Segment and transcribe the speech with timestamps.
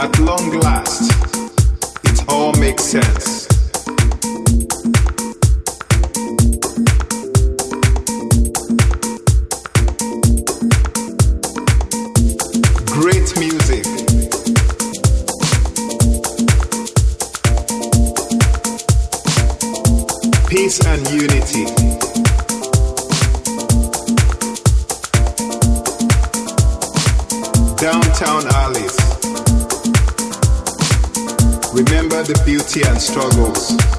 [0.00, 1.10] At long last,
[2.04, 3.48] it all makes sense.
[12.86, 13.84] Great music.
[20.48, 21.88] Peace and unity.
[27.78, 28.87] downtown alley.
[32.28, 33.97] the beauty and struggles.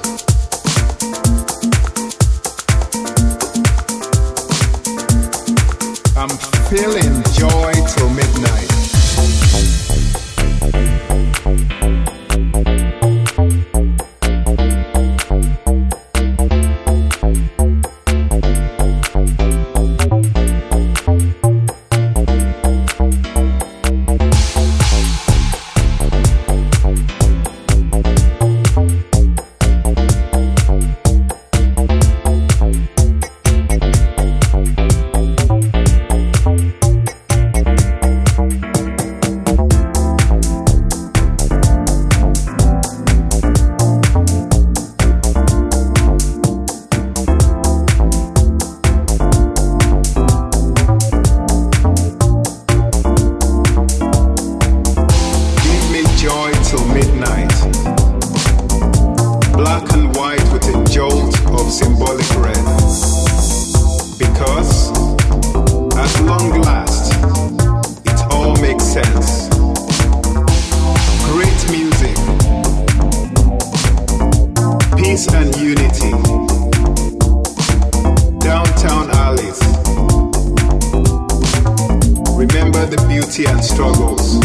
[83.48, 84.40] and struggles.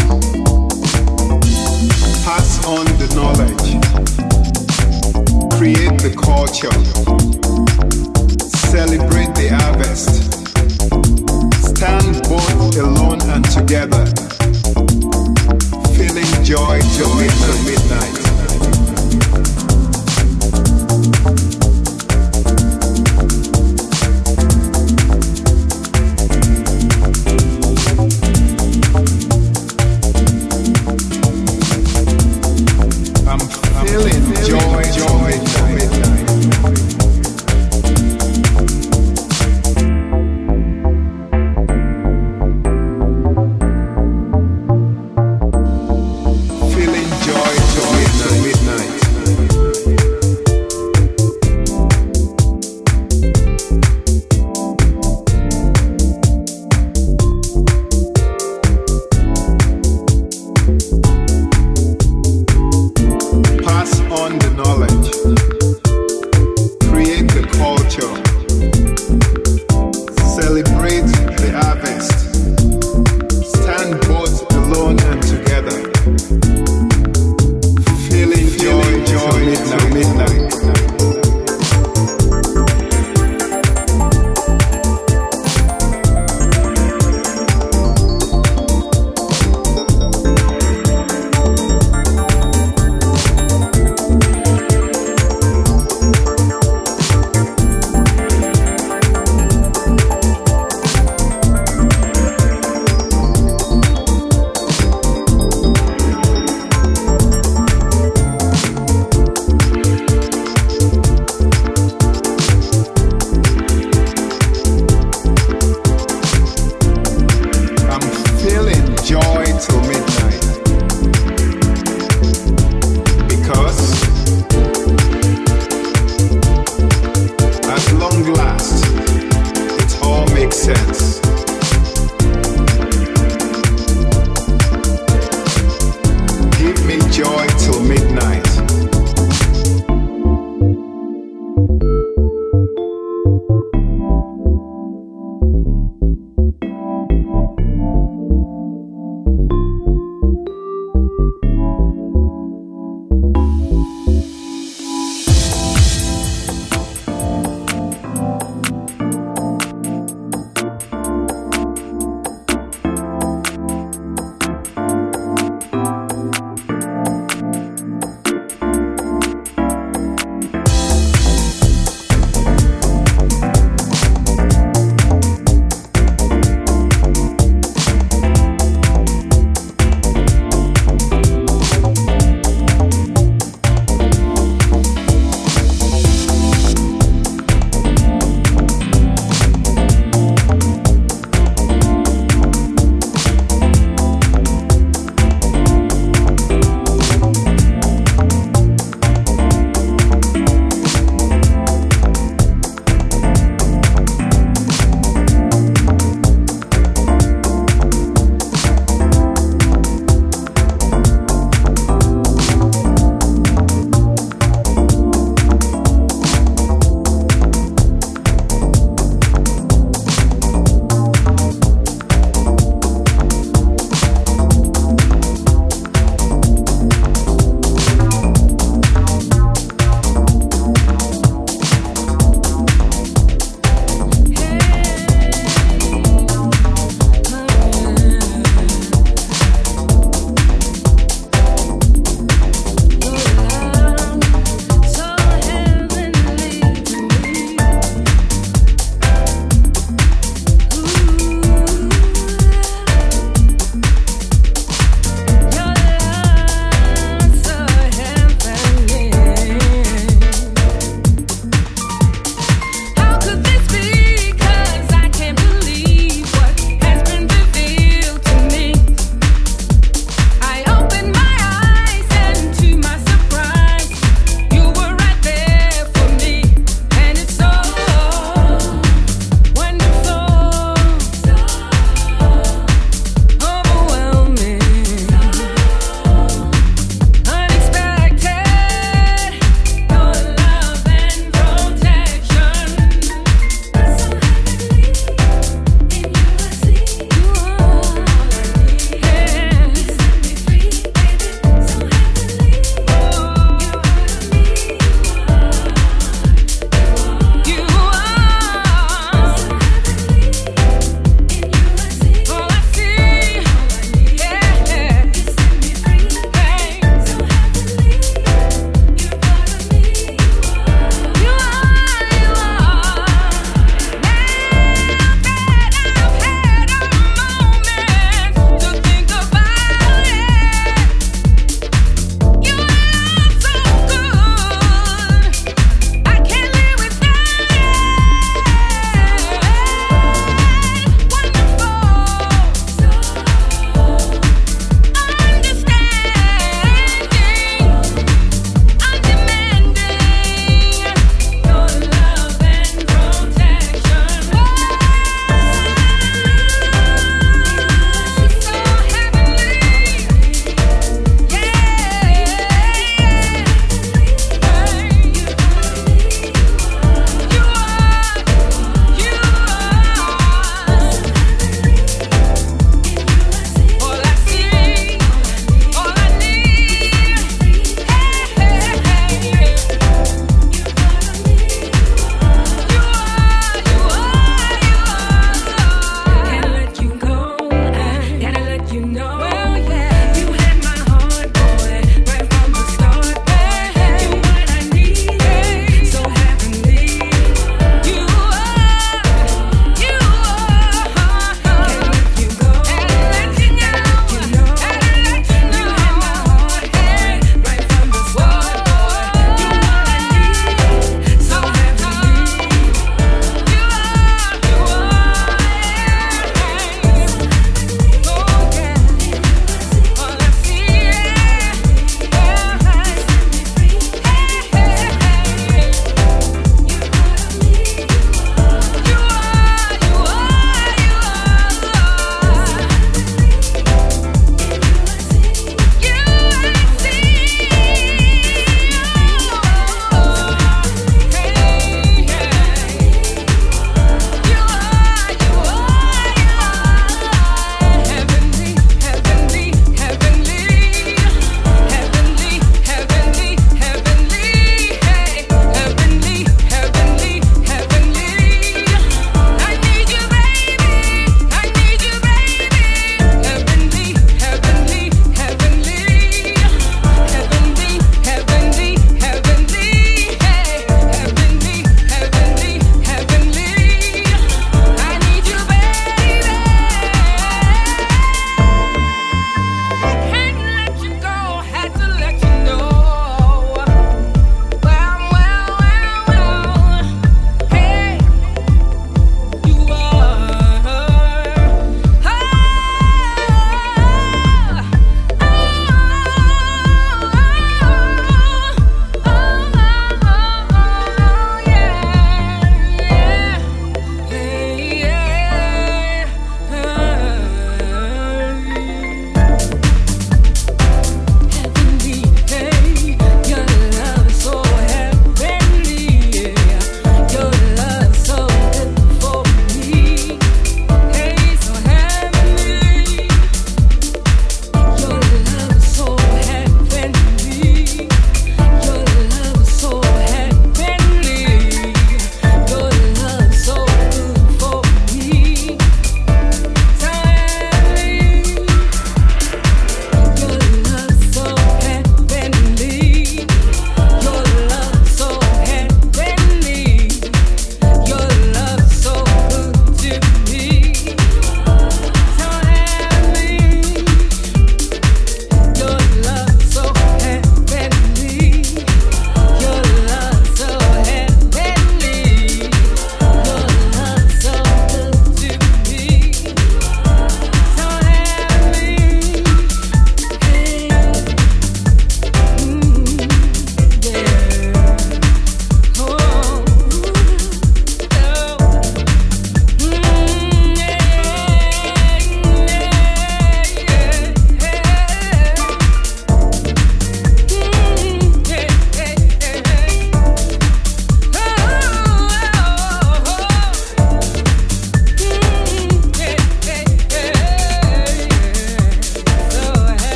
[2.23, 3.75] Pass on the knowledge.
[5.57, 7.44] Create the culture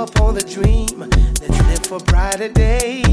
[0.00, 1.00] Don't up on the dream.
[1.00, 3.09] Let's live for brighter days,